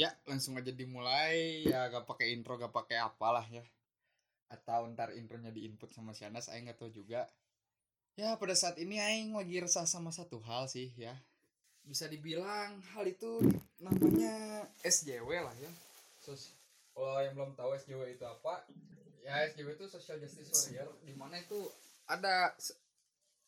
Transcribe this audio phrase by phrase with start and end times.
[0.00, 1.68] Ya, langsung aja dimulai.
[1.68, 3.60] Ya, gak pakai intro, gak pakai apalah ya.
[4.48, 7.28] Atau ntar intronya diinput sama si Anas, Aing gak tahu juga.
[8.16, 11.12] Ya, pada saat ini Aing lagi resah sama satu hal sih ya.
[11.84, 13.44] Bisa dibilang hal itu
[13.76, 15.72] namanya SJW lah ya.
[16.24, 16.56] Sos
[16.96, 18.64] kalau yang belum tahu SJW itu apa,
[19.24, 21.56] ya SJW itu Social Justice Warrior, di mana itu
[22.04, 22.52] ada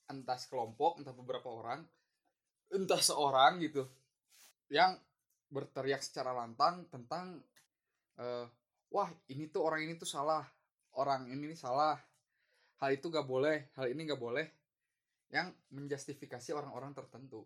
[0.08, 1.84] entah sekelompok, entah beberapa orang,
[2.72, 3.84] entah seorang gitu,
[4.72, 4.96] yang
[5.52, 7.44] berteriak secara lantang tentang
[8.16, 8.48] eh,
[8.88, 10.48] wah ini tuh orang ini tuh salah.
[10.96, 12.00] Orang ini salah.
[12.80, 13.68] Hal itu gak boleh.
[13.76, 14.48] Hal ini gak boleh.
[15.28, 17.44] Yang menjustifikasi orang-orang tertentu.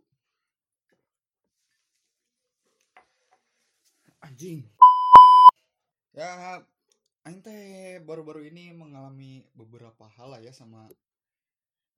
[4.23, 4.67] Anjing.
[6.15, 6.63] Ya
[7.43, 10.87] teh baru-baru ini mengalami beberapa hal lah ya sama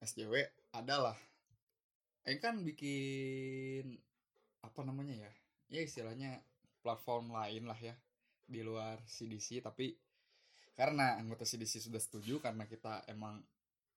[0.00, 1.16] SJW adalah
[2.28, 3.96] Aing kan bikin
[4.60, 5.32] apa namanya ya
[5.68, 6.40] ya istilahnya
[6.80, 7.94] platform lain lah ya
[8.48, 9.92] di luar CDC tapi
[10.72, 13.42] karena anggota CDC sudah setuju karena kita emang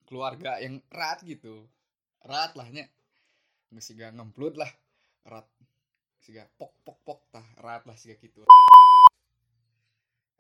[0.10, 1.70] keluarga yang erat gitu.
[2.26, 2.90] Erat lahnya
[3.72, 4.68] nggak sih gak ngemplut lah
[5.30, 5.48] erat.
[6.20, 7.46] Sih gak pok pok pok tah.
[7.62, 8.50] Erat lah sih gitu.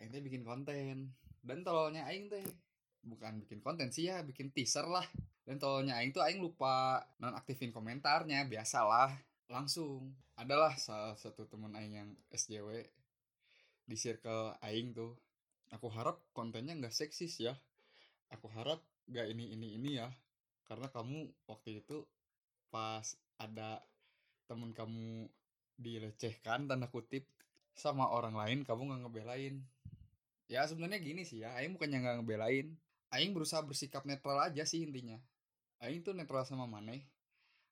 [0.02, 1.14] Aing teh bikin konten.
[1.46, 2.44] Dan tololnya Aing teh.
[3.06, 5.06] Bukan bikin konten sih ya bikin teaser lah.
[5.46, 9.14] Dan tololnya Aing tuh Aing lupa nonaktifin komentarnya biasalah
[9.52, 10.16] langsung.
[10.40, 12.88] Adalah salah satu teman aing yang SJW
[13.86, 15.14] di circle aing tuh.
[15.76, 17.54] Aku harap kontennya nggak seksis ya.
[18.32, 18.80] Aku harap
[19.12, 20.10] nggak ini ini ini ya.
[20.66, 22.08] Karena kamu waktu itu
[22.72, 23.84] pas ada
[24.48, 25.28] temen kamu
[25.76, 27.28] dilecehkan tanda kutip
[27.76, 29.56] sama orang lain kamu nggak ngebelain.
[30.52, 31.56] Ya sebenarnya gini sih ya.
[31.60, 32.76] Aing bukannya nggak ngebelain.
[33.12, 35.20] Aing berusaha bersikap netral aja sih intinya.
[35.84, 37.04] Aing tuh netral sama maneh.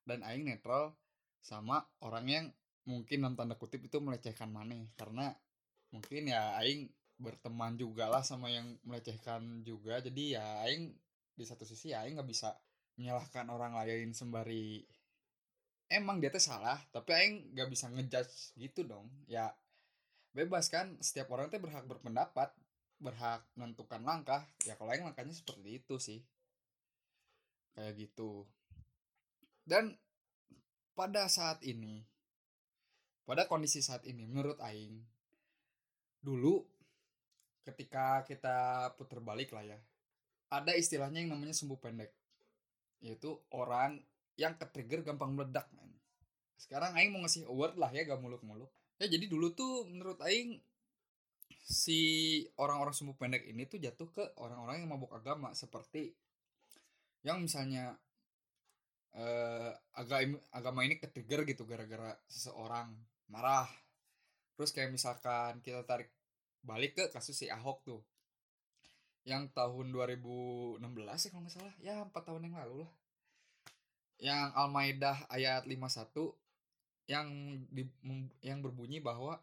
[0.04, 0.96] Dan aing netral
[1.40, 2.46] sama orang yang
[2.88, 4.88] mungkin dalam tanda kutip itu melecehkan maneh.
[4.96, 5.32] Karena
[5.92, 6.88] mungkin ya aing
[7.20, 10.00] berteman juga lah sama yang melecehkan juga.
[10.00, 10.92] Jadi ya aing
[11.36, 12.52] di satu sisi ya aing nggak bisa
[13.00, 14.84] menyalahkan orang lain sembari
[15.90, 19.08] emang dia tuh salah tapi aing nggak bisa ngejudge gitu dong.
[19.26, 19.52] Ya
[20.30, 22.54] bebas kan setiap orang tuh berhak berpendapat
[23.00, 24.44] berhak menentukan langkah.
[24.68, 26.20] Ya kalau aing langkahnya seperti itu sih.
[27.74, 28.44] Kayak gitu.
[29.64, 29.96] Dan
[31.00, 32.04] pada saat ini
[33.24, 35.00] pada kondisi saat ini menurut aing
[36.20, 36.60] dulu
[37.64, 39.80] ketika kita putar balik lah ya
[40.52, 42.12] ada istilahnya yang namanya sumbu pendek
[43.00, 44.04] yaitu orang
[44.36, 45.88] yang ke-trigger gampang meledak man.
[46.60, 48.68] sekarang aing mau ngasih award lah ya gak muluk-muluk
[49.00, 50.60] ya jadi dulu tuh menurut aing
[51.64, 52.00] si
[52.60, 56.12] orang-orang sumbu pendek ini tuh jatuh ke orang-orang yang mabuk agama seperti
[57.24, 57.96] yang misalnya
[59.10, 62.94] eh agama agama ini ke-trigger gitu gara-gara seseorang
[63.26, 63.66] marah.
[64.54, 66.10] Terus kayak misalkan kita tarik
[66.60, 68.00] balik ke kasus si Ahok tuh.
[69.24, 71.74] Yang tahun 2016 ya kalau nggak salah.
[71.80, 72.92] Ya empat tahun yang lalu lah.
[74.20, 76.36] Yang Al-Maidah ayat 51
[77.08, 77.26] yang
[77.72, 77.82] di,
[78.44, 79.40] yang berbunyi bahwa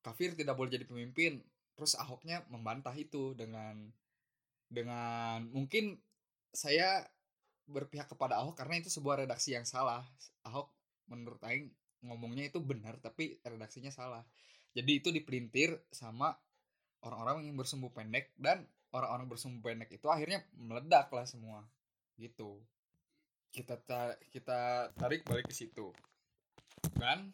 [0.00, 1.42] kafir tidak boleh jadi pemimpin.
[1.76, 3.90] Terus Ahoknya membantah itu dengan
[4.70, 5.98] dengan mungkin
[6.54, 7.04] saya
[7.66, 10.06] berpihak kepada Ahok karena itu sebuah redaksi yang salah.
[10.46, 10.70] Ahok
[11.10, 11.70] menurut Aing
[12.06, 14.22] ngomongnya itu benar tapi redaksinya salah.
[14.76, 16.34] Jadi itu dipelintir sama
[17.02, 21.64] orang-orang yang bersumbu pendek dan orang-orang bersumbu pendek itu akhirnya meledak lah semua
[22.20, 22.62] gitu.
[23.50, 25.90] Kita ta- kita tarik balik ke situ.
[27.00, 27.32] Kan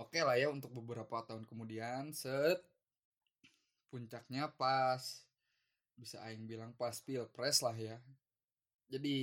[0.00, 2.64] oke lah ya untuk beberapa tahun kemudian set
[3.92, 5.26] puncaknya pas
[6.00, 8.00] bisa aing bilang pas pilpres lah ya
[8.90, 9.18] jadi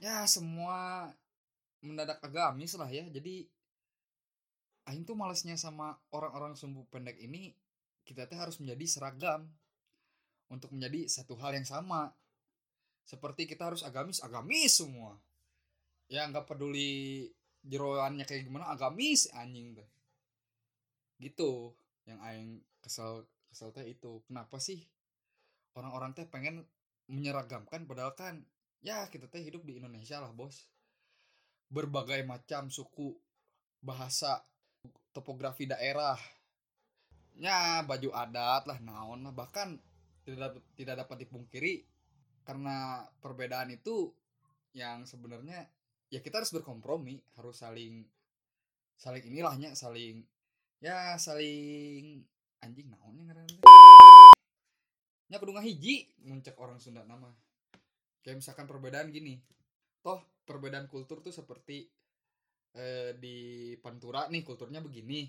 [0.00, 1.12] ya semua
[1.84, 3.04] mendadak agamis lah ya.
[3.12, 3.44] Jadi
[4.88, 7.52] aing tuh malesnya sama orang-orang sumbu pendek ini
[8.02, 9.46] kita teh harus menjadi seragam
[10.50, 12.16] untuk menjadi satu hal yang sama.
[13.04, 15.20] Seperti kita harus agamis agamis semua.
[16.08, 17.28] Ya nggak peduli
[17.62, 19.88] jeroannya kayak gimana agamis anjing teh.
[21.20, 21.76] Gitu
[22.08, 24.24] yang aing kesel kesel teh itu.
[24.24, 24.80] Kenapa sih
[25.76, 26.64] orang-orang teh pengen
[27.10, 28.46] menyeragamkan padahal kan
[28.82, 30.66] ya kita teh hidup di Indonesia lah bos.
[31.72, 33.16] Berbagai macam suku
[33.80, 34.44] bahasa
[35.14, 36.18] topografi daerah.
[37.38, 39.32] Ya baju adat lah naon lah.
[39.32, 39.80] Bahkan
[40.26, 41.82] tidak tidak dapat dipungkiri
[42.42, 44.10] karena perbedaan itu
[44.74, 45.70] yang sebenarnya
[46.10, 48.02] ya kita harus berkompromi harus saling
[48.98, 50.26] saling inilahnya saling
[50.82, 52.22] ya saling
[52.62, 53.70] anjing naonnya ngaranna teh
[55.30, 57.30] nya kudu ngahiji muncak orang Sunda nama
[58.22, 59.42] kayak misalkan perbedaan gini.
[60.02, 61.86] Toh perbedaan kultur tuh seperti
[62.74, 63.36] eh, di
[63.78, 65.28] Pantura nih kulturnya begini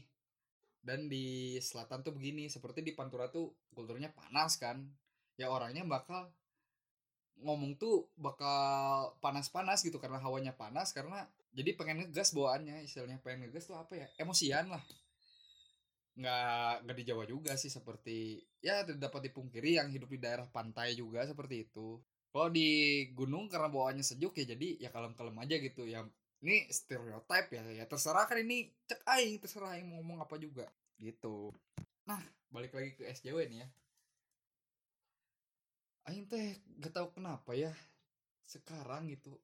[0.86, 2.48] dan di selatan tuh begini.
[2.48, 4.82] Seperti di Pantura tuh kulturnya panas kan.
[5.36, 6.30] Ya orangnya bakal
[7.42, 11.26] ngomong tuh bakal panas-panas gitu karena hawanya panas karena
[11.58, 12.86] jadi pengen ngegas bawaannya.
[12.86, 14.08] Istilahnya pengen ngegas tuh apa ya?
[14.22, 14.84] Emosian lah.
[16.14, 20.46] Nggak nggak di Jawa juga sih seperti ya tidak dapat dipungkiri yang hidup di daerah
[20.46, 21.98] pantai juga seperti itu
[22.34, 22.70] kalau di
[23.14, 25.86] gunung karena bawaannya sejuk ya jadi ya kalem-kalem aja gitu.
[25.86, 26.02] Ya
[26.42, 30.66] ini stereotype ya ya terserah kan ini cek aing terserah aing mau ngomong apa juga
[30.98, 31.54] gitu.
[32.10, 32.18] Nah
[32.50, 33.68] balik lagi ke SJW nih ya.
[36.10, 37.72] Aing teh gak tahu kenapa ya
[38.50, 39.38] sekarang gitu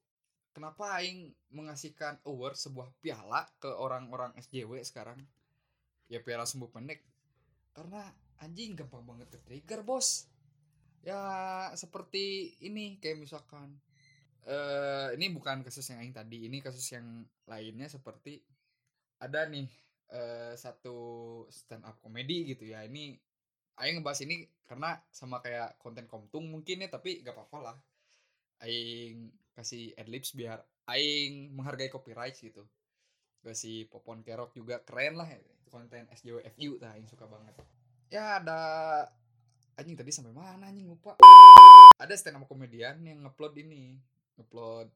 [0.52, 5.22] kenapa aing mengasihkan award sebuah piala ke orang-orang SJW sekarang?
[6.10, 7.06] Ya piala sembuh pendek.
[7.70, 8.02] Karena
[8.42, 10.26] anjing gampang banget ke trigger bos
[11.04, 11.22] ya
[11.80, 13.80] seperti ini kayak misalkan
[14.48, 18.44] uh, ini bukan kasus yang aing tadi ini kasus yang lainnya seperti
[19.20, 19.68] ada nih
[20.14, 20.98] uh, satu
[21.52, 22.86] stand up komedi gitu ya.
[22.86, 23.16] Ini
[23.80, 27.78] aing ngebahas ini karena sama kayak konten komtung mungkin ya tapi gak apa-apa lah.
[28.64, 32.64] Aing kasih adlibs biar aing menghargai copyright gitu.
[33.44, 35.28] Kasih popon kerok juga keren lah
[35.70, 37.56] konten SJWFU lah aing suka banget.
[38.10, 38.62] Ya ada
[39.80, 40.92] anjing tadi sampai mana anjing?
[40.92, 41.16] Lupa.
[42.04, 43.96] Ada stand up komedian yang ngupload ini.
[44.36, 44.92] Ngupload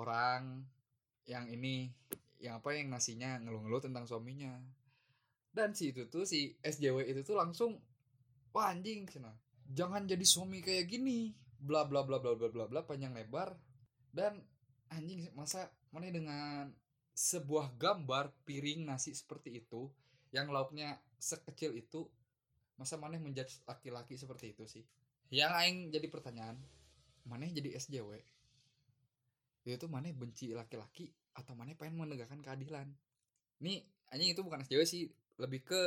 [0.00, 0.64] orang
[1.28, 1.92] yang ini
[2.40, 4.56] yang apa yang nasinya ngeluh-ngeluh tentang suaminya.
[5.52, 7.80] Dan si itu tuh si SJW itu tuh langsung
[8.52, 9.32] wah anjing cina
[9.72, 11.36] jangan jadi suami kayak gini.
[11.56, 13.56] Bla bla bla bla bla bla bla panjang lebar.
[14.12, 14.40] Dan
[14.92, 16.70] anjing masa mana dengan
[17.16, 19.88] sebuah gambar piring nasi seperti itu
[20.36, 22.04] yang lauknya sekecil itu
[22.76, 24.84] masa mana menjadi laki-laki seperti itu sih?
[25.32, 26.56] Yang aing jadi pertanyaan
[27.26, 28.22] mana jadi SJW
[29.66, 32.86] itu mana benci laki-laki atau mana pengen menegakkan keadilan?
[33.58, 33.82] Nih
[34.14, 35.10] anjing itu bukan SJW sih
[35.42, 35.82] lebih ke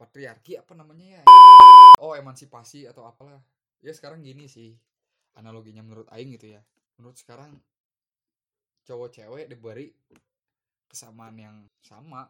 [0.00, 1.22] patriarki apa namanya ya?
[2.00, 3.44] Oh emansipasi atau apalah.
[3.84, 4.72] Ya sekarang gini sih
[5.36, 6.64] analoginya menurut aing gitu ya.
[6.96, 7.60] Menurut sekarang
[8.88, 9.92] cowok cewek diberi
[10.88, 12.24] kesamaan yang sama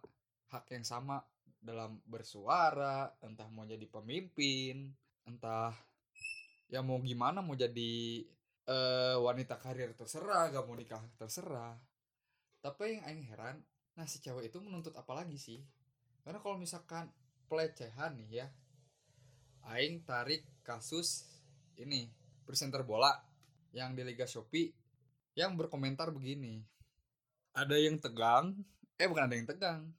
[0.50, 1.22] hak yang sama
[1.58, 4.92] dalam bersuara entah mau jadi pemimpin
[5.28, 5.72] entah
[6.68, 8.24] ya mau gimana mau jadi
[8.68, 11.76] uh, wanita karir terserah gak mau nikah terserah.
[12.60, 13.56] Tapi yang aing heran
[13.98, 15.58] nah si cewek itu menuntut apa lagi sih?
[16.22, 17.10] Karena kalau misalkan
[17.48, 18.46] pelecehan nih ya
[19.72, 21.28] aing tarik kasus
[21.80, 22.08] ini
[22.44, 23.12] presenter bola
[23.72, 24.72] yang di Liga Shopee
[25.36, 26.64] yang berkomentar begini.
[27.52, 28.54] Ada yang tegang
[28.98, 29.94] eh bukan ada yang tegang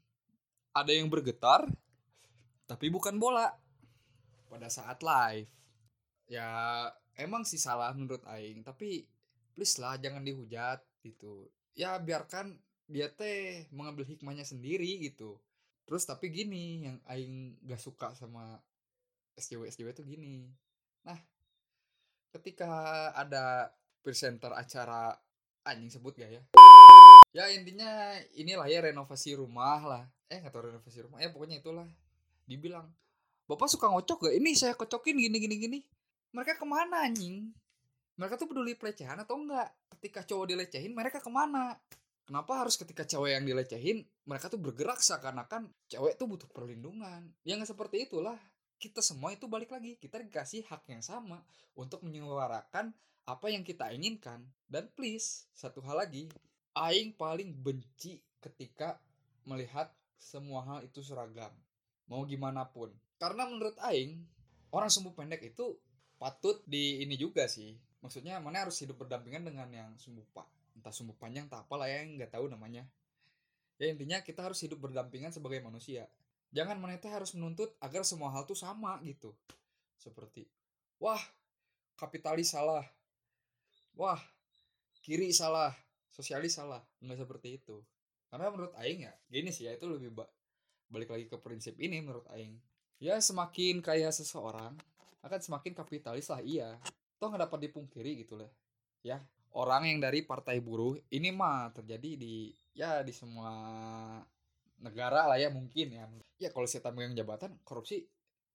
[0.84, 1.68] ada yang bergetar
[2.70, 3.50] tapi bukan bola.
[4.50, 5.50] Pada saat live.
[6.30, 6.50] Ya
[7.18, 9.10] emang sih salah menurut aing tapi
[9.58, 11.50] please lah jangan dihujat gitu.
[11.74, 12.58] Ya biarkan
[12.90, 15.42] dia teh mengambil hikmahnya sendiri gitu.
[15.90, 18.62] Terus tapi gini yang aing gak suka sama
[19.38, 20.46] SJW SJW itu gini.
[21.06, 21.18] Nah
[22.30, 23.74] ketika ada
[24.06, 25.18] presenter acara
[25.66, 26.44] anjing sebut gak ya
[27.30, 30.04] ya intinya inilah ya renovasi rumah lah.
[30.30, 31.22] Eh nggak tahu renovasi rumah.
[31.22, 31.88] Ya pokoknya itulah.
[32.50, 32.90] Dibilang
[33.50, 35.80] bapak suka ngocok gak ini saya kocokin gini gini gini.
[36.34, 37.50] Mereka ke mana anjing?
[38.14, 41.74] Mereka tuh peduli pelecehan atau enggak ketika cowok dilecehin mereka ke mana?
[42.30, 47.26] Kenapa harus ketika cewek yang dilecehin mereka tuh bergerak seakan-akan cewek tuh butuh perlindungan?
[47.42, 48.38] Yang seperti itulah.
[48.78, 49.98] Kita semua itu balik lagi.
[49.98, 51.42] Kita dikasih hak yang sama
[51.74, 52.94] untuk menyuarakan
[53.26, 54.46] apa yang kita inginkan.
[54.70, 56.30] Dan please satu hal lagi
[56.80, 58.96] aing paling benci ketika
[59.44, 61.52] melihat semua hal itu seragam.
[62.08, 62.92] Mau gimana pun.
[63.20, 64.24] Karena menurut aing
[64.72, 65.76] orang sumbu pendek itu
[66.16, 67.76] patut di ini juga sih.
[68.00, 70.48] Maksudnya mana harus hidup berdampingan dengan yang sumbu pak
[70.80, 72.88] entah sumbu panjang tak apa lah ya nggak tahu namanya.
[73.76, 76.08] Ya intinya kita harus hidup berdampingan sebagai manusia.
[76.56, 79.36] Jangan mana harus menuntut agar semua hal tuh sama gitu.
[80.00, 80.48] Seperti
[81.00, 81.20] wah
[82.00, 82.88] kapitalis salah.
[84.00, 84.20] Wah
[85.04, 85.76] kiri salah
[86.14, 87.82] sosialis salah nggak seperti itu.
[88.30, 90.26] Karena menurut Aing ya gini sih ya itu lebih ba
[90.90, 92.58] balik lagi ke prinsip ini menurut Aing.
[93.00, 94.76] Ya semakin kaya seseorang
[95.24, 96.78] akan semakin kapitalis lah iya.
[97.18, 98.50] Toh nggak dapat dipungkiri gitu lah.
[99.02, 99.24] Ya
[99.56, 103.52] orang yang dari partai buruh ini mah terjadi di ya di semua
[104.80, 106.06] negara lah ya mungkin ya.
[106.40, 108.08] Ya kalau saya megang jabatan korupsi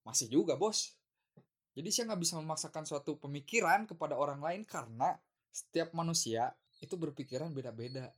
[0.05, 0.95] masih juga bos.
[1.75, 5.19] Jadi saya nggak bisa memaksakan suatu pemikiran kepada orang lain karena
[5.51, 8.13] setiap manusia itu berpikiran beda-beda.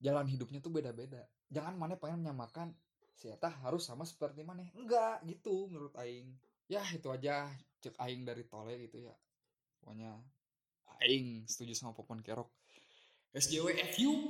[0.00, 1.24] Jalan hidupnya tuh beda-beda.
[1.48, 2.72] Jangan mana pengen menyamakan
[3.16, 4.64] siapa harus sama seperti mana?
[4.76, 6.32] Enggak gitu menurut Aing.
[6.70, 7.50] Ya itu aja.
[7.80, 9.16] Cek aing dari tole gitu ya.
[9.80, 10.12] Pokoknya
[11.00, 12.52] aing setuju sama Popon Kerok.
[13.32, 14.28] SJWFU